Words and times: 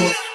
amor. 0.00 0.29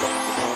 Thank. 0.00 0.49